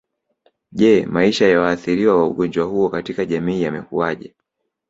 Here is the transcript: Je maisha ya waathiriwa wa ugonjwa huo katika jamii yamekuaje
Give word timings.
Je 0.71 1.05
maisha 1.05 1.45
ya 1.47 1.59
waathiriwa 1.61 2.17
wa 2.17 2.27
ugonjwa 2.27 2.65
huo 2.65 2.89
katika 2.89 3.25
jamii 3.25 3.61
yamekuaje 3.61 4.35